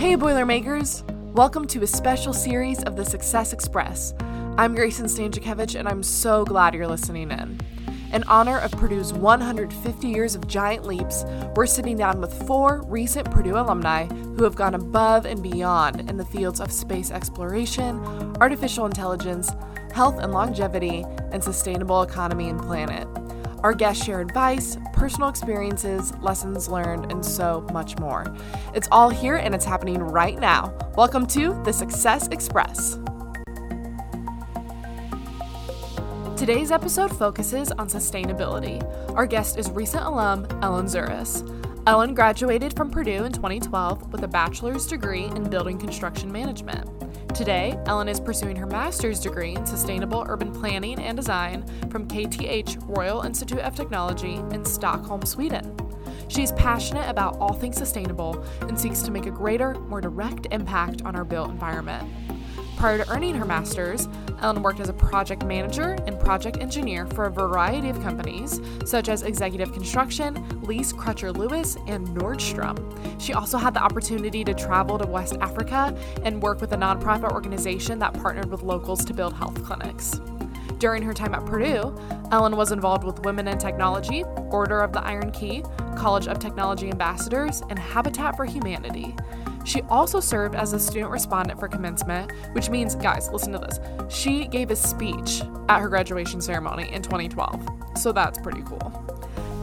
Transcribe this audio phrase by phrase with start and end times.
[0.00, 1.04] Hey, Boilermakers!
[1.34, 4.14] Welcome to a special series of the Success Express.
[4.56, 7.60] I'm Grayson Stanczykiewicz, and I'm so glad you're listening in.
[8.10, 13.30] In honor of Purdue's 150 years of giant leaps, we're sitting down with four recent
[13.30, 18.02] Purdue alumni who have gone above and beyond in the fields of space exploration,
[18.40, 19.50] artificial intelligence,
[19.92, 23.06] health and longevity, and sustainable economy and planet.
[23.62, 28.36] Our guests share advice, personal experiences, lessons learned, and so much more.
[28.74, 30.74] It's all here and it's happening right now.
[30.94, 32.98] Welcome to the Success Express.
[36.36, 38.84] Today's episode focuses on sustainability.
[39.16, 41.48] Our guest is recent alum Ellen Zouras.
[41.86, 46.86] Ellen graduated from Purdue in 2012 with a bachelor's degree in building construction management.
[47.34, 52.76] Today, Ellen is pursuing her master's degree in sustainable urban planning and design from KTH
[52.96, 55.74] Royal Institute of Technology in Stockholm, Sweden.
[56.28, 60.48] She is passionate about all things sustainable and seeks to make a greater, more direct
[60.50, 62.06] impact on our built environment.
[62.76, 64.06] Prior to earning her master's,
[64.40, 69.08] Ellen worked as a project manager and project engineer for a variety of companies, such
[69.08, 72.78] as Executive Construction, Lease Crutcher Lewis, and Nordstrom.
[73.20, 77.32] She also had the opportunity to travel to West Africa and work with a nonprofit
[77.32, 80.20] organization that partnered with locals to build health clinics.
[80.78, 81.94] During her time at Purdue,
[82.32, 85.62] Ellen was involved with Women in Technology, Order of the Iron Key,
[85.94, 89.14] College of Technology Ambassadors, and Habitat for Humanity.
[89.64, 93.78] She also served as a student respondent for commencement, which means, guys, listen to this.
[94.08, 97.68] She gave a speech at her graduation ceremony in 2012.
[97.96, 98.92] So that's pretty cool.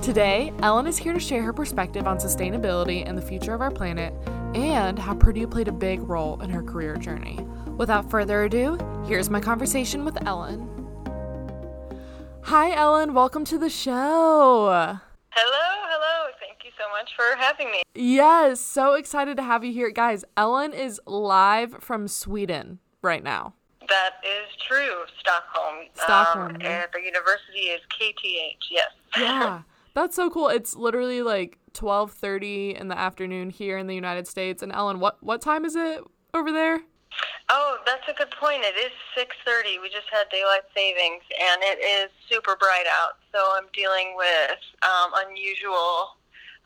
[0.02, 3.72] Today, Ellen is here to share her perspective on sustainability and the future of our
[3.72, 4.14] planet
[4.56, 7.40] and how Purdue played a big role in her career journey.
[7.78, 10.70] Without further ado, here's my conversation with Ellen.
[12.44, 13.14] Hi, Ellen.
[13.14, 14.98] Welcome to the show.
[15.32, 15.67] Hello.
[16.98, 17.84] Thank you so much for having me.
[17.94, 19.90] Yes, so excited to have you here.
[19.90, 23.54] Guys, Ellen is live from Sweden right now.
[23.88, 25.04] That is true.
[25.20, 25.86] Stockholm.
[25.96, 26.56] Stockholm.
[26.56, 28.64] Um, and the university is KTH.
[28.72, 28.90] Yes.
[29.18, 29.62] Yeah.
[29.94, 30.50] That's so cool.
[30.50, 34.62] It's literally like 12:30 in the afternoon here in the United States.
[34.62, 36.04] And Ellen, what what time is it
[36.36, 36.82] over there?
[37.50, 38.62] Oh, that's a good point.
[38.64, 39.82] It is 6:30.
[39.82, 43.18] We just had daylight savings, and it is super bright out.
[43.34, 46.18] So I'm dealing with um, unusual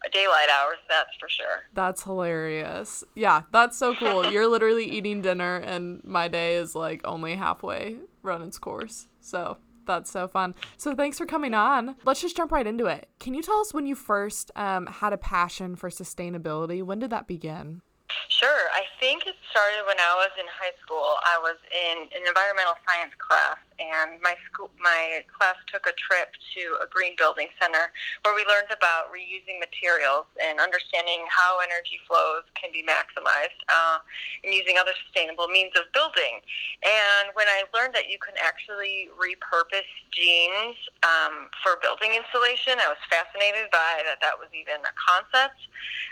[0.10, 0.78] daylight hours.
[0.90, 1.64] That's for sure.
[1.74, 3.04] That's hilarious.
[3.16, 4.26] Yeah, that's so cool.
[4.32, 9.08] You're literally eating dinner, and my day is like only halfway run its course.
[9.20, 10.56] So that's so fun.
[10.78, 11.96] So thanks for coming on.
[12.06, 13.10] Let's just jump right into it.
[13.20, 16.84] Can you tell us when you first um, had a passion for sustainability?
[16.84, 17.82] When did that begin?
[18.30, 18.68] Sure.
[18.74, 21.16] I think it started when I was in high school.
[21.24, 26.38] I was in an environmental science class, and my school, my class took a trip
[26.54, 27.90] to a green building center
[28.22, 33.98] where we learned about reusing materials and understanding how energy flows can be maximized uh,
[34.46, 36.46] and using other sustainable means of building.
[36.86, 42.94] And when I learned that you can actually repurpose jeans um, for building insulation, I
[42.94, 44.22] was fascinated by that.
[44.22, 45.58] That was even a concept.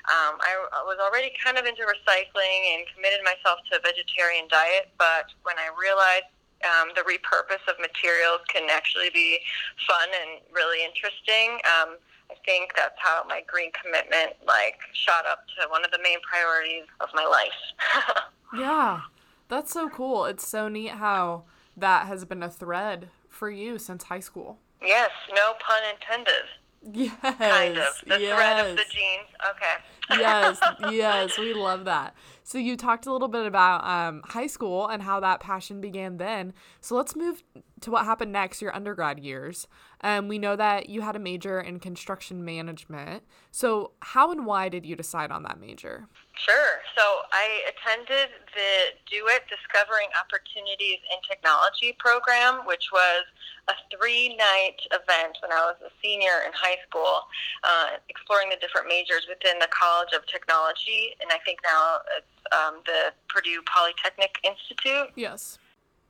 [0.09, 4.49] Um, I, I was already kind of into recycling and committed myself to a vegetarian
[4.49, 6.33] diet, but when I realized
[6.65, 9.39] um, the repurpose of materials can actually be
[9.87, 11.59] fun and really interesting.
[11.65, 11.97] Um,
[12.31, 16.19] I think that's how my green commitment like shot up to one of the main
[16.21, 18.23] priorities of my life.
[18.57, 19.01] yeah,
[19.47, 20.25] that's so cool.
[20.25, 21.43] It's so neat how
[21.75, 24.57] that has been a thread for you since high school.
[24.81, 26.45] Yes, no pun intended.
[26.93, 27.15] Yes.
[27.21, 27.93] Kind of.
[28.07, 28.35] The yes.
[28.35, 29.27] thread of the jeans.
[29.49, 30.21] Okay.
[30.21, 30.59] yes,
[30.91, 32.15] yes, we love that.
[32.49, 36.17] So you talked a little bit about um, high school and how that passion began
[36.17, 36.55] then.
[36.81, 37.43] So let's move
[37.81, 39.67] to what happened next, your undergrad years.
[40.01, 43.23] Um, we know that you had a major in construction management.
[43.51, 46.07] So how and why did you decide on that major?
[46.33, 46.79] Sure.
[46.95, 47.03] So
[47.33, 53.23] I attended the Do It Discovering Opportunities in Technology program, which was
[53.67, 57.27] a three night event when I was a senior in high school,
[57.63, 61.15] uh, exploring the different majors within the College of Technology.
[61.21, 65.11] And I think now it's um, the Purdue Polytechnic Institute.
[65.15, 65.59] Yes.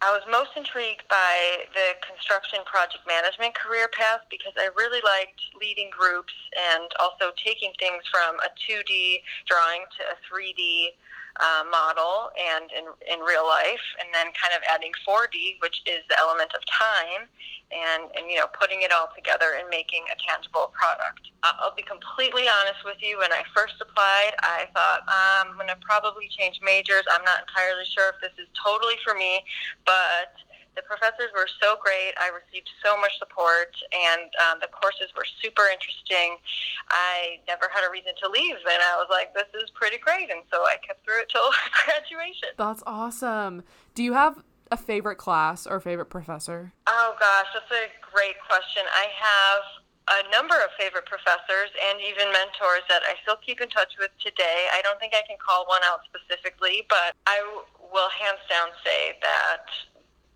[0.02, 5.42] I was most intrigued by the construction project management career path because I really liked
[5.60, 10.96] leading groups and also taking things from a 2D drawing to a 3D
[11.40, 16.04] uh, model and in, in real life, and then kind of adding 4D, which is
[16.12, 17.32] the element of time,
[17.72, 21.32] and, and you know putting it all together and making a tangible product.
[21.44, 23.20] I'll be completely honest with you.
[23.24, 27.08] When I first applied, I thought I'm going to probably change majors.
[27.08, 29.40] I'm not entirely sure if this is totally for me,
[29.86, 30.36] but
[30.80, 32.16] The professors were so great.
[32.16, 36.40] I received so much support, and um, the courses were super interesting.
[36.88, 40.32] I never had a reason to leave, and I was like, this is pretty great.
[40.32, 41.52] And so I kept through it till
[41.84, 42.56] graduation.
[42.56, 43.68] That's awesome.
[43.92, 44.40] Do you have
[44.72, 46.72] a favorite class or favorite professor?
[46.88, 48.88] Oh, gosh, that's a great question.
[48.88, 49.64] I have
[50.10, 54.16] a number of favorite professors and even mentors that I still keep in touch with
[54.24, 54.72] today.
[54.72, 57.44] I don't think I can call one out specifically, but I
[57.92, 59.68] will hands down say that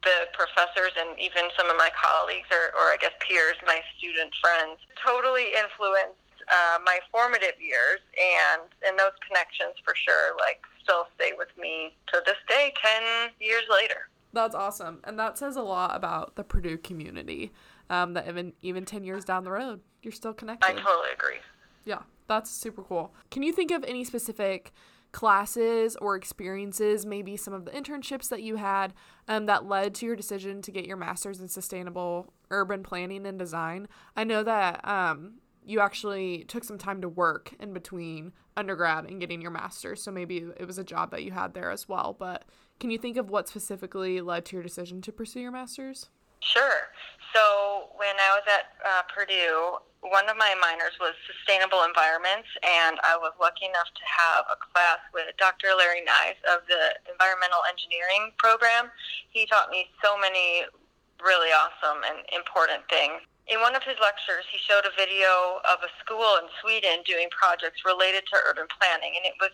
[0.04, 4.32] the professors and even some of my colleagues or, or I guess peers, my student
[4.42, 6.20] friends, totally influenced
[6.52, 11.96] uh, my formative years and and those connections for sure like still stay with me
[12.12, 14.12] to this day 10 years later.
[14.34, 15.00] That's awesome.
[15.06, 17.54] And that says a lot about the purdue community
[17.90, 20.68] um, that even even 10 years down the road you're still connected.
[20.68, 21.40] I totally agree.
[21.86, 23.14] Yeah that's super cool.
[23.32, 24.74] Can you think of any specific
[25.12, 28.94] classes or experiences maybe some of the internships that you had
[29.28, 33.40] um, that led to your decision to get your master's in sustainable urban planning and
[33.40, 33.88] design.
[34.16, 35.36] I know that um,
[35.66, 40.12] you actually took some time to work in between undergrad and getting your master's so
[40.12, 42.46] maybe it was a job that you had there as well but
[42.80, 46.10] can you think of what specifically led to your decision to pursue your master's
[46.44, 46.92] Sure.
[47.34, 53.00] So when I was at uh, Purdue, one of my minors was sustainable environments, and
[53.01, 55.72] I was lucky enough to have a class with Dr.
[55.74, 58.92] Larry Nies of the environmental engineering program.
[59.31, 60.68] He taught me so many
[61.24, 63.24] really awesome and important things.
[63.48, 67.31] In one of his lectures, he showed a video of a school in Sweden doing
[67.31, 69.51] projects related to urban planning, and it was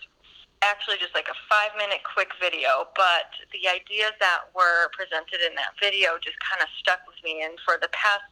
[0.61, 5.55] actually just like a five minute quick video, but the ideas that were presented in
[5.55, 7.43] that video just kind of stuck with me.
[7.43, 8.27] And for the past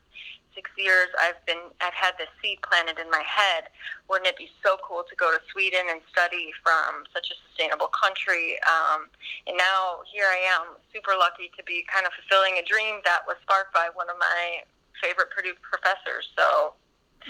[0.57, 3.71] six years, I've been I've had this seed planted in my head.
[4.09, 7.93] Wouldn't it be so cool to go to Sweden and study from such a sustainable
[7.93, 8.59] country?
[8.67, 9.07] Um,
[9.45, 13.23] and now here I am, super lucky to be kind of fulfilling a dream that
[13.23, 14.67] was sparked by one of my
[14.99, 16.27] favorite Purdue professors.
[16.35, 16.73] So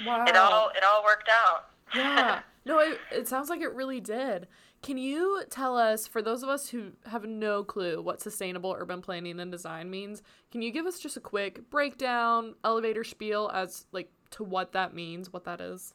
[0.08, 0.26] wow.
[0.26, 1.70] it all it all worked out.
[1.94, 2.42] Yeah.
[2.68, 4.46] No, it, it sounds like it really did.
[4.88, 9.02] Can you tell us, for those of us who have no clue what sustainable urban
[9.02, 13.86] planning and design means, can you give us just a quick breakdown, elevator spiel as
[13.92, 15.94] like to what that means, what that is?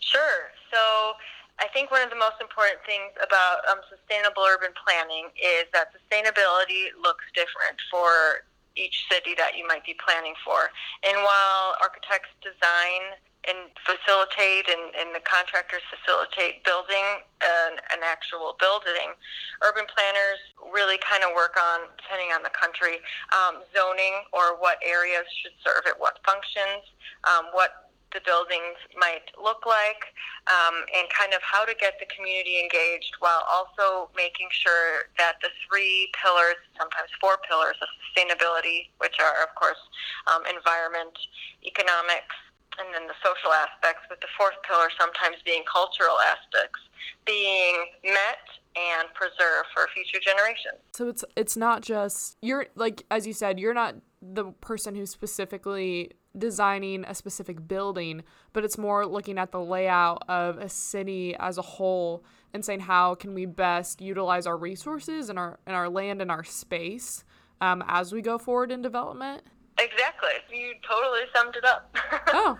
[0.00, 0.48] Sure.
[0.72, 1.12] So
[1.60, 5.92] I think one of the most important things about um, sustainable urban planning is that
[5.92, 10.72] sustainability looks different for each city that you might be planning for.
[11.04, 13.12] And while architects design
[13.48, 19.18] and facilitate and, and the contractors facilitate building an, an actual building.
[19.66, 20.38] Urban planners
[20.70, 23.02] really kind of work on, depending on the country,
[23.34, 26.86] um, zoning or what areas should serve at what functions,
[27.26, 30.12] um, what the buildings might look like,
[30.46, 35.40] um, and kind of how to get the community engaged while also making sure that
[35.40, 39.80] the three pillars, sometimes four pillars of sustainability, which are, of course,
[40.28, 41.16] um, environment,
[41.64, 42.36] economics,
[42.78, 46.80] and then the social aspects, with the fourth pillar sometimes being cultural aspects,
[47.26, 48.46] being met
[48.76, 50.80] and preserved for future generations.
[50.92, 55.10] So it's it's not just you're like as you said, you're not the person who's
[55.10, 58.22] specifically designing a specific building,
[58.52, 62.80] but it's more looking at the layout of a city as a whole and saying
[62.80, 67.24] how can we best utilize our resources and our and our land and our space
[67.60, 69.42] um, as we go forward in development.
[69.78, 70.30] Exactly.
[70.52, 71.94] You totally summed it up.
[72.28, 72.58] oh,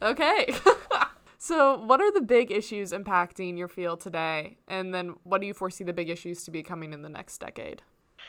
[0.00, 0.54] okay.
[1.38, 4.56] so, what are the big issues impacting your field today?
[4.68, 7.38] And then, what do you foresee the big issues to be coming in the next
[7.38, 7.82] decade?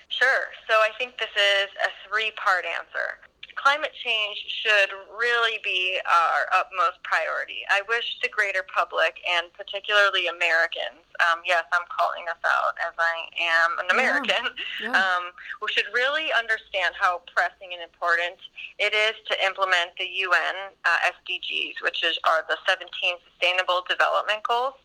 [0.10, 0.46] Sure.
[0.70, 3.20] So, I think this is a three part answer
[3.56, 7.66] climate change should really be our utmost priority.
[7.70, 12.94] I wish the greater public and particularly Americans, um, yes, I'm calling us out as
[12.98, 14.50] I am an American,
[14.82, 14.90] yeah.
[14.90, 15.02] Yeah.
[15.14, 18.40] Um, we should really understand how pressing and important
[18.80, 22.88] it is to implement the UN uh, SDGs, which is, are the 17
[23.30, 24.80] Sustainable Development Goals.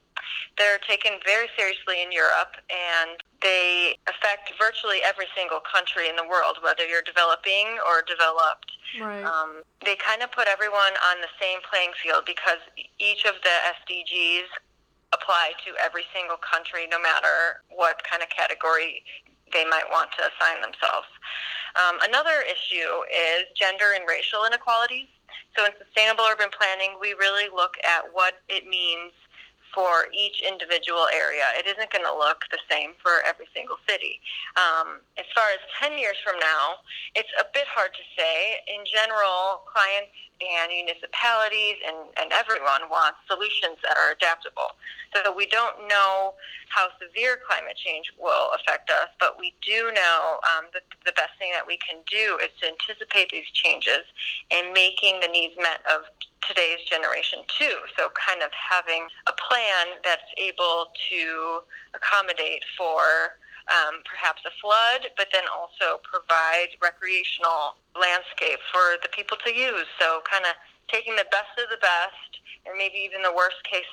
[0.59, 6.27] They're taken very seriously in Europe, and they affect virtually every single country in the
[6.27, 8.73] world, whether you're developing or developed.
[8.99, 9.23] Right.
[9.23, 12.59] Um, they kind of put everyone on the same playing field because
[12.99, 14.51] each of the SDGs
[15.13, 19.05] apply to every single country, no matter what kind of category
[19.53, 21.09] they might want to assign themselves.
[21.77, 25.09] Um, another issue is gender and racial inequalities.
[25.57, 29.13] So, in sustainable urban planning, we really look at what it means
[29.75, 31.45] for each individual area.
[31.59, 34.21] It isn't going to look the same for every single city.
[34.57, 36.83] Um, as far as 10 years from now,
[37.15, 38.63] it's a bit hard to say.
[38.67, 44.79] In general, clients and municipalities and, and everyone wants solutions that are adaptable.
[45.11, 46.35] So we don't know
[46.69, 51.35] how severe climate change will affect us, but we do know um, that the best
[51.39, 54.07] thing that we can do is to anticipate these changes
[54.51, 56.07] and making the needs met of
[56.47, 57.77] today's generation too.
[57.97, 61.61] So kind of having a plan that's able to
[61.95, 69.37] accommodate for um, perhaps a flood, but then also provide recreational landscape for the people
[69.45, 69.89] to use.
[70.01, 70.57] So kind of
[70.89, 73.85] taking the best of the best and maybe even the worst case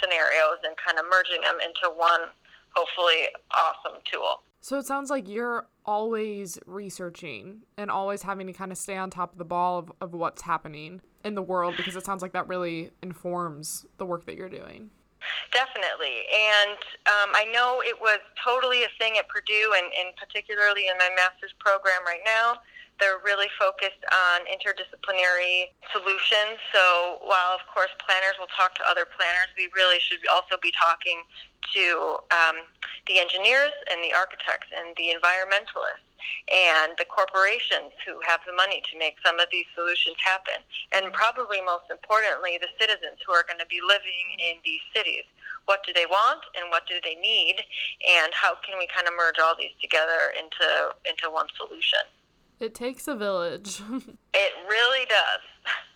[0.00, 2.28] scenarios and kind of merging them into one
[2.74, 4.42] hopefully awesome tool.
[4.60, 9.10] So it sounds like you're always researching and always having to kind of stay on
[9.10, 12.32] top of the ball of, of what's happening in the world because it sounds like
[12.32, 14.90] that really informs the work that you're doing.
[15.52, 16.26] Definitely.
[16.34, 20.98] And um, I know it was totally a thing at Purdue and, and particularly in
[20.98, 22.58] my master's program right now.
[23.00, 26.58] They're really focused on interdisciplinary solutions.
[26.70, 30.70] So while, of course, planners will talk to other planners, we really should also be
[30.74, 31.22] talking
[31.74, 32.66] to um,
[33.06, 36.11] the engineers and the architects and the environmentalists
[36.50, 40.62] and the corporations who have the money to make some of these solutions happen.
[40.92, 45.24] And probably most importantly, the citizens who are going to be living in these cities.
[45.66, 47.62] What do they want and what do they need?
[48.02, 52.02] And how can we kind of merge all these together into, into one solution?
[52.58, 53.80] It takes a village.
[54.34, 55.42] it really does.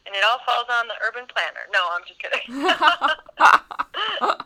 [0.06, 1.66] And it all falls on the urban planner.
[1.75, 2.47] No, I'm just kidding.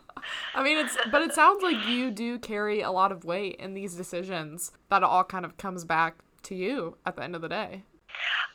[0.54, 3.75] I mean, it's but it sounds like you do carry a lot of weight in
[3.75, 4.73] these decisions.
[4.88, 7.85] That all kind of comes back to you at the end of the day.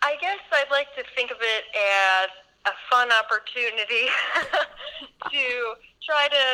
[0.02, 2.30] I guess I'd like to think of it as
[2.68, 4.10] a fun opportunity
[5.32, 5.46] to
[6.04, 6.46] try to,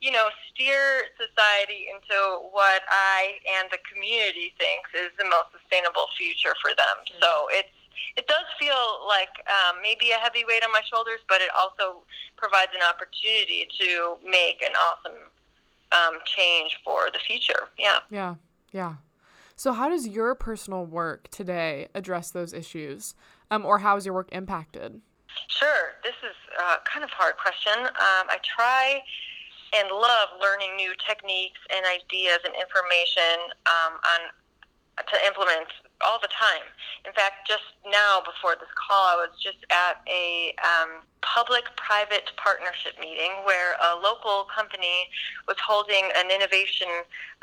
[0.00, 2.18] you know, steer society into
[2.52, 6.96] what I and the community thinks is the most sustainable future for them.
[7.20, 7.79] So it's
[8.16, 12.02] it does feel like um, maybe a heavy weight on my shoulders, but it also
[12.36, 15.18] provides an opportunity to make an awesome
[15.92, 17.68] um, change for the future.
[17.78, 17.98] Yeah.
[18.10, 18.34] Yeah.
[18.72, 18.94] Yeah.
[19.56, 23.14] So, how does your personal work today address those issues,
[23.50, 25.02] um, or how is your work impacted?
[25.48, 25.92] Sure.
[26.02, 27.76] This is uh, kind of hard question.
[27.76, 29.02] Um, I try
[29.76, 34.20] and love learning new techniques and ideas and information um, on
[34.98, 35.68] to implement
[36.00, 36.64] all the time.
[37.04, 42.96] In fact, just now before this call, I was just at a um, public-private partnership
[43.00, 45.08] meeting where a local company
[45.46, 46.88] was holding an innovation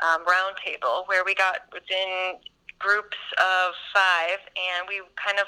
[0.02, 2.38] um, roundtable where we got within
[2.78, 5.46] groups of five, and we kind of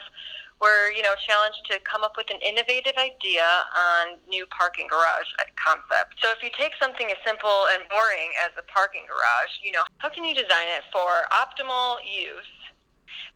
[0.61, 5.31] were, you know, challenged to come up with an innovative idea on new parking garage
[5.57, 6.21] concept.
[6.21, 9.89] So if you take something as simple and boring as a parking garage, you know,
[9.99, 12.45] how can you design it for optimal use,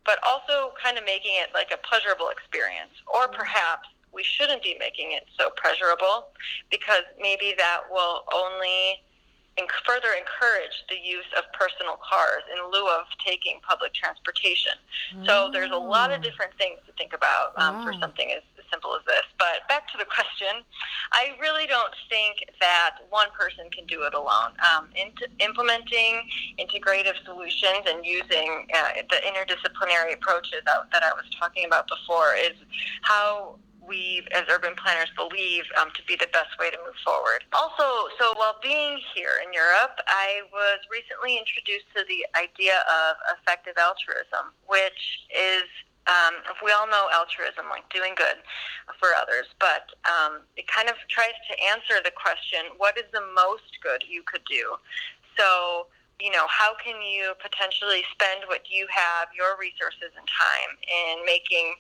[0.05, 2.93] but also kind of making it like a pleasurable experience?
[3.07, 6.29] Or perhaps we shouldn't be making it so pleasurable
[6.71, 9.03] because maybe that will only
[9.87, 14.73] further encourage the use of personal cars in lieu of taking public transportation.
[15.21, 15.25] Oh.
[15.27, 16.23] So there's a lot of oh.
[16.23, 17.85] different things to think about um, wow.
[17.85, 19.25] for something as, as simple as this.
[19.39, 20.65] But back to the question,
[21.13, 24.57] I really don't think that one person can do it alone.
[24.65, 24.89] Um,
[25.41, 26.25] implementing
[26.59, 32.35] integrative solutions and using uh, the interdisciplinary approaches that, that I was talking about before
[32.35, 32.57] is
[33.03, 33.57] how
[33.87, 37.45] we as urban planners believe um, to be the best way to move forward.
[37.53, 43.21] Also, so while being here in Europe, I was recently introduced to the idea of
[43.37, 45.69] effective altruism, which is
[46.07, 46.35] um,
[46.65, 48.45] we all know altruism, like doing good
[49.01, 53.25] for others, but um, it kind of tries to answer the question what is the
[53.35, 54.77] most good you could do?
[55.37, 55.89] So,
[56.21, 61.25] you know, how can you potentially spend what you have, your resources and time, in
[61.25, 61.75] making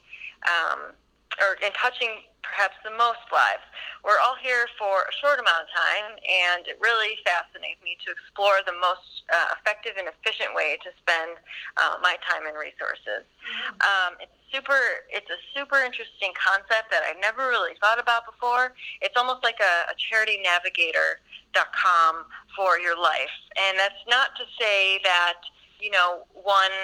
[0.49, 0.97] um,
[1.41, 3.65] or in touching perhaps the most lives.
[4.05, 8.13] We're all here for a short amount of time, and it really fascinates me to
[8.13, 11.41] explore the most uh, effective and efficient way to spend
[11.81, 13.25] uh, my time and resources.
[13.25, 13.81] Mm-hmm.
[13.81, 14.79] Um, it's super.
[15.09, 18.77] It's a super interesting concept that I've never really thought about before.
[19.01, 25.01] It's almost like a, a charity navigator.com for your life, and that's not to say
[25.03, 25.41] that
[25.81, 26.77] you know one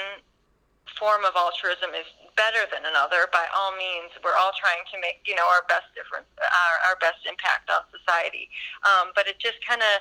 [0.99, 2.09] form of altruism is
[2.41, 3.29] better than another.
[3.29, 6.97] By all means, we're all trying to make you know our best difference, our, our
[6.97, 8.49] best impact on society.
[8.89, 10.01] Um, but it just kind of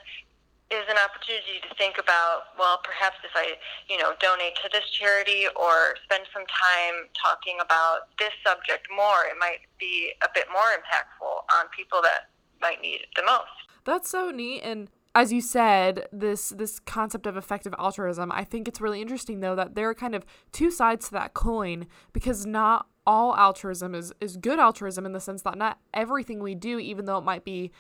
[0.72, 3.58] is an opportunity to think about well perhaps if i
[3.90, 9.26] you know donate to this charity or spend some time talking about this subject more
[9.26, 12.30] it might be a bit more impactful on people that
[12.62, 13.50] might need it the most
[13.84, 18.68] That's so neat and as you said, this this concept of effective altruism, I think
[18.68, 22.46] it's really interesting though that there are kind of two sides to that coin because
[22.46, 26.80] not all altruism is is good altruism in the sense that not everything we do,
[26.80, 27.72] even though it might be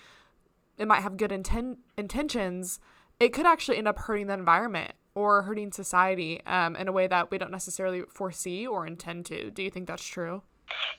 [0.77, 2.79] it might have good inten- intentions,
[3.19, 7.05] it could actually end up hurting the environment or hurting society um, in a way
[7.05, 9.51] that we don't necessarily foresee or intend to.
[9.51, 10.41] Do you think that's true?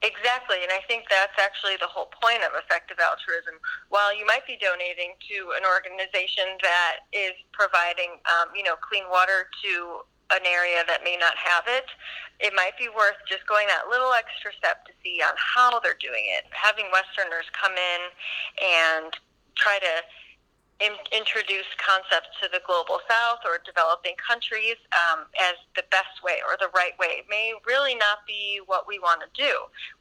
[0.02, 3.60] Exactly, and I think that's actually the whole point of effective altruism.
[3.88, 9.04] While you might be donating to an organization that is providing, um, you know, clean
[9.12, 11.86] water to an area that may not have it,
[12.38, 15.98] it might be worth just going that little extra step to see on how they're
[16.00, 16.48] doing it.
[16.54, 18.00] Having Westerners come in
[18.62, 19.10] and
[19.58, 19.94] try to
[20.80, 26.40] in, introduce concepts to the global south or developing countries um, as the best way
[26.48, 29.52] or the right way may really not be what we want to do.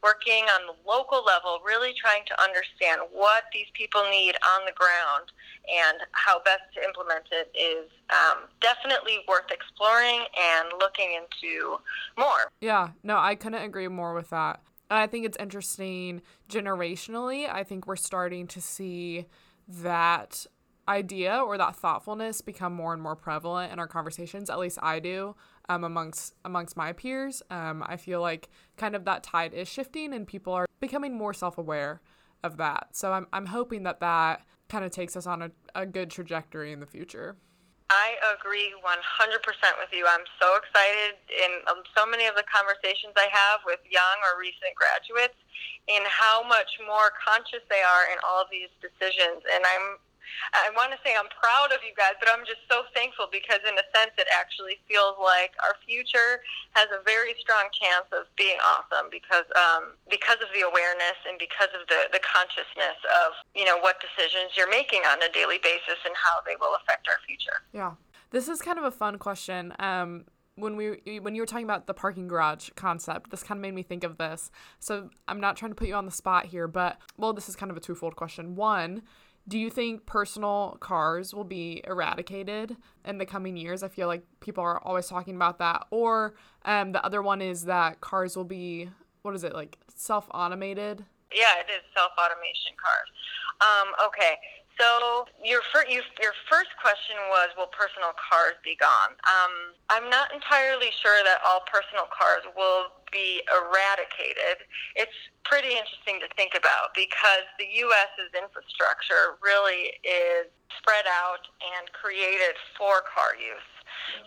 [0.04, 4.76] Working on the local level, really trying to understand what these people need on the
[4.76, 5.32] ground
[5.68, 11.78] and how best to implement it is um, definitely worth exploring and looking into
[12.18, 12.52] more.
[12.62, 14.62] Yeah, no, I couldn't agree more with that.
[14.90, 17.48] I think it's interesting generationally.
[17.52, 19.28] I think we're starting to see
[19.68, 20.48] that
[20.90, 24.50] idea or that thoughtfulness become more and more prevalent in our conversations.
[24.50, 25.36] At least I do
[25.70, 27.42] um, amongst amongst my peers.
[27.50, 31.34] Um, I feel like kind of that tide is shifting and people are becoming more
[31.34, 32.02] self aware
[32.44, 32.88] of that.
[32.94, 36.74] So I'm I'm hoping that that kind of takes us on a, a good trajectory
[36.74, 37.38] in the future.
[37.90, 38.94] I agree 100%
[39.82, 40.06] with you.
[40.06, 44.38] I'm so excited in um, so many of the conversations I have with young or
[44.38, 45.34] recent graduates
[45.90, 49.42] in how much more conscious they are in all of these decisions.
[49.42, 49.98] And I'm
[50.54, 53.62] I want to say I'm proud of you guys, but I'm just so thankful because,
[53.66, 56.42] in a sense, it actually feels like our future
[56.74, 61.38] has a very strong chance of being awesome because um, because of the awareness and
[61.38, 65.62] because of the the consciousness of you know what decisions you're making on a daily
[65.62, 67.66] basis and how they will affect our future.
[67.74, 67.98] Yeah,
[68.32, 69.74] this is kind of a fun question.
[69.80, 70.26] Um,
[70.60, 73.74] when we when you were talking about the parking garage concept, this kind of made
[73.74, 74.52] me think of this.
[74.80, 77.56] So I'm not trying to put you on the spot here, but well, this is
[77.56, 78.56] kind of a twofold question.
[78.56, 79.04] One
[79.50, 83.82] do you think personal cars will be eradicated in the coming years?
[83.82, 85.88] I feel like people are always talking about that.
[85.90, 88.92] Or um, the other one is that cars will be,
[89.24, 91.04] what is it, like self automated?
[91.34, 93.10] Yeah, it is self automation cars.
[93.62, 94.38] Um, okay,
[94.80, 99.20] so your, fir- you, your first question was, will personal cars be gone?
[99.28, 104.64] Um, I'm not entirely sure that all personal cars will be eradicated.
[104.96, 110.48] It's pretty interesting to think about because the U.S.'s infrastructure really is
[110.80, 113.79] spread out and created for car use.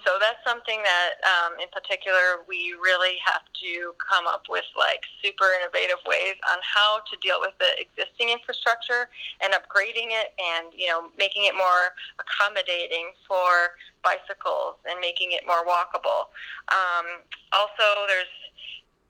[0.05, 5.03] So that's something that, um, in particular, we really have to come up with like
[5.22, 9.09] super innovative ways on how to deal with the existing infrastructure
[9.40, 15.46] and upgrading it, and you know, making it more accommodating for bicycles and making it
[15.46, 16.35] more walkable.
[16.70, 17.22] Um,
[17.53, 18.31] also, there's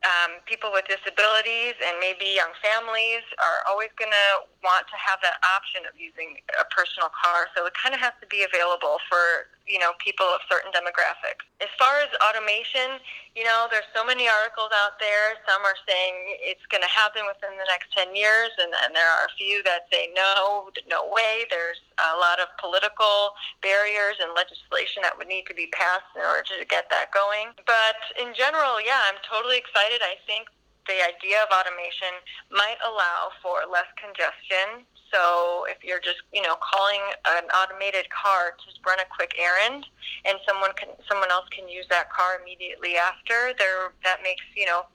[0.02, 4.28] um, people with disabilities and maybe young families are always going to
[4.62, 7.46] want to have that option of using a personal car.
[7.54, 11.44] So it kind of has to be available for you know people of certain demographics.
[11.60, 12.98] As far as automation,
[13.32, 15.40] you know, there's so many articles out there.
[15.48, 19.08] Some are saying it's going to happen within the next 10 years, and, and there
[19.08, 21.48] are a few that say no, no way.
[21.48, 23.32] There's a lot of political
[23.64, 27.56] barriers and legislation that would need to be passed in order to get that going.
[27.64, 30.04] But in general, yeah, I'm totally excited.
[30.04, 30.52] I think
[30.84, 32.12] the idea of automation
[32.50, 34.84] might allow for less congestion.
[35.12, 37.00] So if you're just, you know, calling
[37.36, 39.84] an automated car to run a quick errand,
[40.24, 44.64] and someone can, someone else can use that car immediately after, there that makes, you
[44.64, 44.88] know,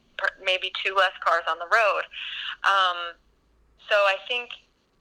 [0.44, 2.04] maybe two less cars on the road.
[2.66, 3.14] Um,
[3.86, 4.50] so I think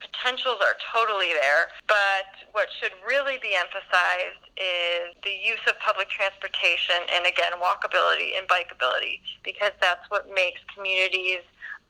[0.01, 6.09] potentials are totally there, but what should really be emphasized is the use of public
[6.09, 11.45] transportation and again walkability and bikeability because that's what makes communities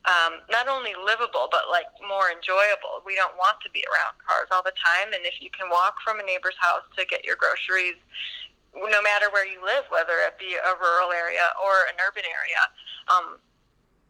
[0.06, 3.02] um, not only livable but like more enjoyable.
[3.04, 5.98] We don't want to be around cars all the time, and if you can walk
[6.02, 7.98] from a neighbor's house to get your groceries,
[8.74, 12.62] no matter where you live, whether it be a rural area or an urban area,
[13.10, 13.38] um,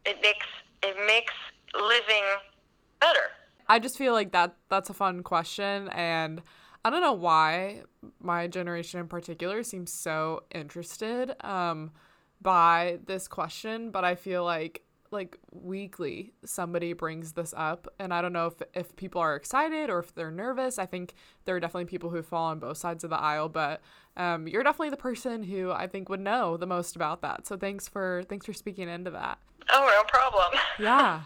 [0.05, 0.47] it makes
[0.83, 1.33] it makes
[1.73, 2.25] living
[2.99, 3.33] better.
[3.67, 6.41] I just feel like that that's a fun question and
[6.85, 7.81] I don't know why
[8.21, 11.91] my generation in particular seems so interested um,
[12.41, 18.21] by this question, but I feel like like weekly somebody brings this up and I
[18.21, 20.77] don't know if if people are excited or if they're nervous.
[20.79, 21.13] I think
[21.45, 23.81] there are definitely people who fall on both sides of the aisle, but
[24.15, 27.47] um, you're definitely the person who I think would know the most about that.
[27.47, 29.39] So thanks for thanks for speaking into that.
[29.69, 30.59] Oh, no problem.
[30.79, 31.23] yeah.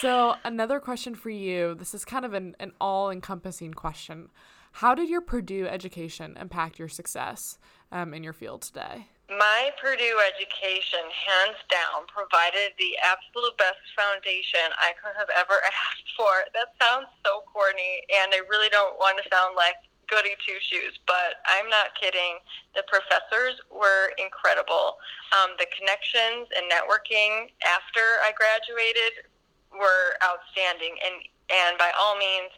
[0.00, 1.74] so, another question for you.
[1.74, 4.28] This is kind of an, an all encompassing question.
[4.72, 7.58] How did your Purdue education impact your success
[7.92, 9.06] um, in your field today?
[9.26, 16.14] My Purdue education, hands down, provided the absolute best foundation I could have ever asked
[16.14, 16.46] for.
[16.54, 19.74] That sounds so corny, and I really don't want to sound like
[20.06, 22.38] goody two shoes, but I'm not kidding.
[22.78, 25.02] The professors were incredible.
[25.34, 29.26] Um, the connections and networking after I graduated
[29.74, 31.18] were outstanding, and
[31.50, 32.50] and by all means,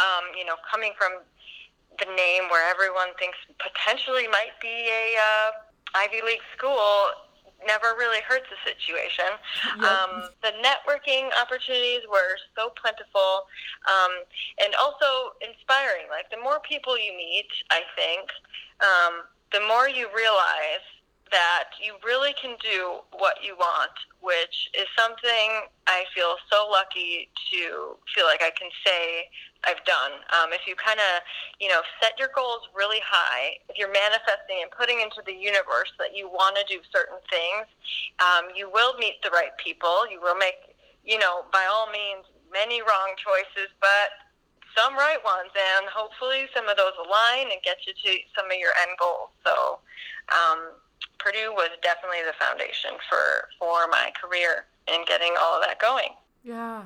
[0.00, 1.20] um, you know, coming from
[2.00, 5.63] the name where everyone thinks potentially might be a uh,
[5.94, 7.14] Ivy League school
[7.66, 9.30] never really hurts the situation.
[9.80, 9.88] Yep.
[9.88, 13.48] Um, the networking opportunities were so plentiful
[13.88, 14.12] um,
[14.62, 16.06] and also inspiring.
[16.10, 18.28] Like the more people you meet, I think,
[18.84, 20.84] um, the more you realize
[21.34, 23.90] that you really can do what you want,
[24.22, 29.26] which is something I feel so lucky to feel like I can say
[29.66, 30.22] I've done.
[30.30, 31.26] Um, if you kind of,
[31.58, 35.90] you know, set your goals really high, if you're manifesting and putting into the universe
[35.98, 37.66] that you want to do certain things,
[38.22, 40.06] um, you will meet the right people.
[40.06, 44.14] You will make, you know, by all means, many wrong choices, but
[44.78, 48.58] some right ones, and hopefully some of those align and get you to some of
[48.58, 49.34] your end goals.
[49.42, 49.82] So,
[50.30, 50.78] um,
[51.24, 56.10] Purdue was definitely the foundation for for my career and getting all of that going.
[56.42, 56.82] Yeah.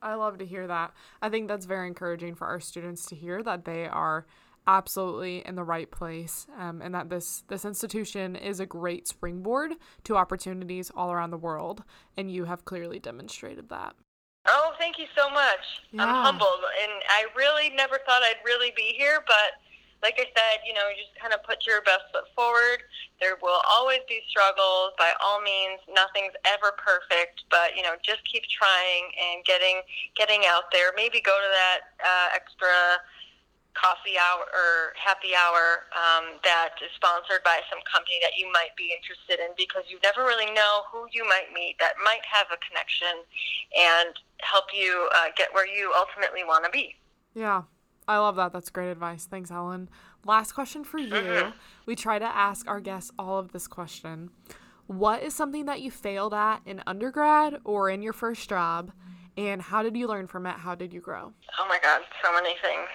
[0.00, 0.92] I love to hear that.
[1.20, 4.26] I think that's very encouraging for our students to hear that they are
[4.66, 9.72] absolutely in the right place um, and that this this institution is a great springboard
[10.04, 11.82] to opportunities all around the world
[12.16, 13.96] and you have clearly demonstrated that
[14.46, 16.04] oh thank you so much yeah.
[16.04, 19.60] i'm humbled and i really never thought i'd really be here but
[20.02, 22.82] like I said, you know, just kind of put your best foot forward.
[23.22, 24.98] There will always be struggles.
[24.98, 29.80] By all means, nothing's ever perfect, but you know, just keep trying and getting
[30.18, 30.90] getting out there.
[30.98, 32.98] Maybe go to that uh, extra
[33.72, 38.76] coffee hour or happy hour um, that is sponsored by some company that you might
[38.76, 42.46] be interested in because you never really know who you might meet that might have
[42.52, 43.24] a connection
[43.72, 44.12] and
[44.44, 46.94] help you uh, get where you ultimately want to be.
[47.34, 47.64] Yeah,
[48.08, 48.52] I love that.
[48.52, 49.26] That's great advice.
[49.26, 49.88] Thanks, Ellen.
[50.24, 51.52] Last question for you.
[51.86, 54.30] We try to ask our guests all of this question.
[54.86, 58.92] What is something that you failed at in undergrad or in your first job?
[59.36, 60.56] And how did you learn from it?
[60.56, 61.32] How did you grow?
[61.58, 62.88] Oh my God, so many things.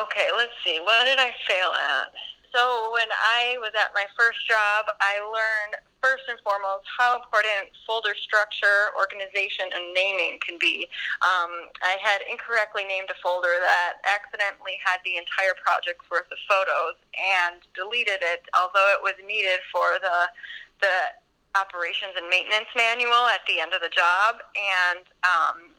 [0.00, 0.78] Okay, let's see.
[0.82, 2.12] What did I fail at?
[2.56, 7.68] So when I was at my first job, I learned first and foremost how important
[7.84, 10.88] folder structure, organization, and naming can be.
[11.20, 16.40] Um, I had incorrectly named a folder that accidentally had the entire project's worth of
[16.48, 20.32] photos and deleted it, although it was needed for the
[20.80, 21.12] the
[21.60, 24.40] operations and maintenance manual at the end of the job.
[24.56, 25.76] And um,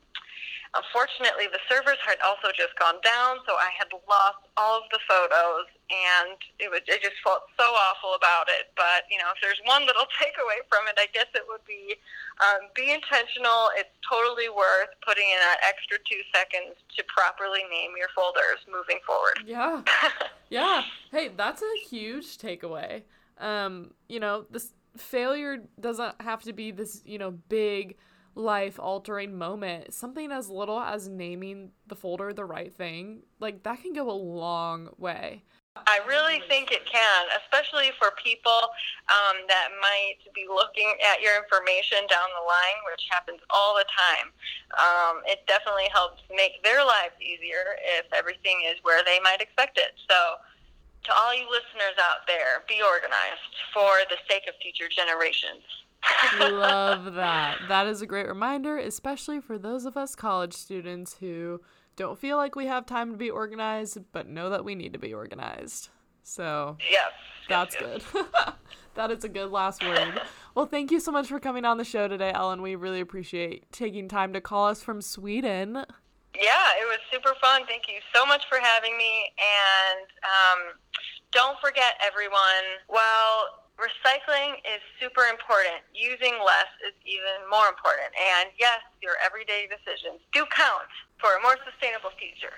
[0.76, 5.00] Unfortunately, the servers had also just gone down, so I had lost all of the
[5.08, 8.76] photos, and it was I just felt so awful about it.
[8.76, 11.96] But you know, if there's one little takeaway from it, I guess it would be
[12.44, 13.72] um, be intentional.
[13.80, 19.00] It's totally worth putting in that extra two seconds to properly name your folders moving
[19.08, 19.48] forward.
[19.48, 19.82] Yeah,
[20.50, 20.84] yeah.
[21.12, 23.04] Hey, that's a huge takeaway.
[23.40, 27.96] Um, you know, this failure doesn't have to be this you know big
[28.38, 33.82] life altering moment, something as little as naming the folder the right thing, like that
[33.82, 35.44] can go a long way.
[35.86, 38.74] I really think it can, especially for people
[39.14, 43.86] um, that might be looking at your information down the line, which happens all the
[43.86, 44.34] time.
[44.74, 49.78] Um, it definitely helps make their lives easier if everything is where they might expect
[49.78, 49.94] it.
[50.10, 50.42] So,
[51.06, 55.64] to all you listeners out there, be organized for the sake of future generations.
[56.40, 57.58] Love that.
[57.68, 61.62] That is a great reminder, especially for those of us college students who
[61.96, 65.00] don't feel like we have time to be organized, but know that we need to
[65.00, 65.90] be organized.
[66.24, 67.12] So, yes,
[67.50, 68.26] that's yes, good.
[68.96, 70.22] that is a good last word.
[70.56, 72.62] Well, thank you so much for coming on the show today, Ellen.
[72.62, 75.86] We really appreciate taking time to call us from Sweden.
[76.36, 77.62] Yeah, it was super fun.
[77.68, 79.32] Thank you so much for having me.
[79.38, 80.74] And um,
[81.32, 85.86] don't forget, everyone, while recycling is super important.
[85.94, 88.12] Using less is even more important.
[88.18, 90.90] And yes, your everyday decisions do count
[91.22, 92.54] for a more sustainable future.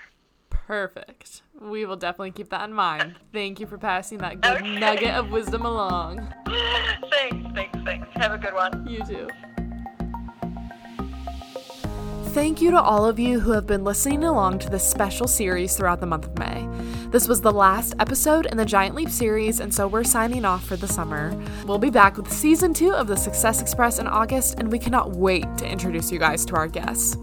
[0.49, 1.41] Perfect.
[1.59, 3.15] We will definitely keep that in mind.
[3.33, 4.79] Thank you for passing that good okay.
[4.79, 6.33] nugget of wisdom along.
[7.09, 8.07] thanks, thanks, thanks.
[8.15, 8.87] Have a good one.
[8.87, 9.27] You too.
[12.33, 15.75] Thank you to all of you who have been listening along to this special series
[15.75, 16.69] throughout the month of May.
[17.09, 20.63] This was the last episode in the Giant Leap series, and so we're signing off
[20.63, 21.35] for the summer.
[21.65, 25.13] We'll be back with season two of the Success Express in August, and we cannot
[25.13, 27.17] wait to introduce you guys to our guests.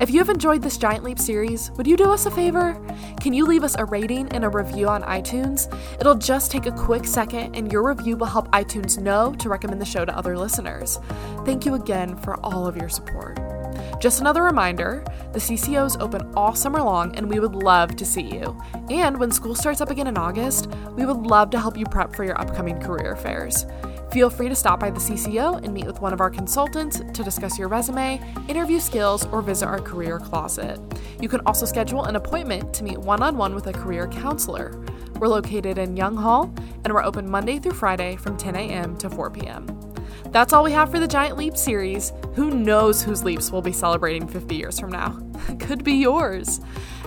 [0.00, 2.80] If you have enjoyed this Giant Leap series, would you do us a favor?
[3.20, 5.66] Can you leave us a rating and a review on iTunes?
[5.98, 9.80] It'll just take a quick second, and your review will help iTunes know to recommend
[9.80, 11.00] the show to other listeners.
[11.44, 13.57] Thank you again for all of your support.
[14.00, 18.22] Just another reminder the CCOs open all summer long, and we would love to see
[18.22, 18.58] you.
[18.90, 22.14] And when school starts up again in August, we would love to help you prep
[22.14, 23.66] for your upcoming career fairs.
[24.10, 27.22] Feel free to stop by the CCO and meet with one of our consultants to
[27.22, 30.80] discuss your resume, interview skills, or visit our career closet.
[31.20, 34.82] You can also schedule an appointment to meet one on one with a career counselor.
[35.16, 36.52] We're located in Young Hall,
[36.84, 38.96] and we're open Monday through Friday from 10 a.m.
[38.98, 39.87] to 4 p.m.
[40.30, 42.12] That's all we have for the Giant Leap series.
[42.34, 45.18] Who knows whose leaps we'll be celebrating 50 years from now?
[45.58, 46.60] Could be yours.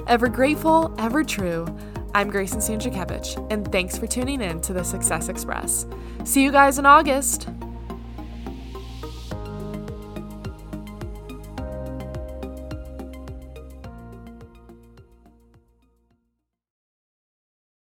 [0.07, 1.67] Ever grateful, ever true.
[2.13, 5.85] I'm Grayson Stanczykiewicz, and thanks for tuning in to the Success Express.
[6.25, 7.47] See you guys in August.